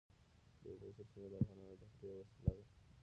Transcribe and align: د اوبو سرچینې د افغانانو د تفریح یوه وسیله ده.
د 0.61 0.63
اوبو 0.71 0.89
سرچینې 0.95 1.27
د 1.31 1.35
افغانانو 1.43 1.73
د 1.79 1.81
تفریح 1.91 2.11
یوه 2.11 2.19
وسیله 2.21 2.51
ده. 2.57 2.63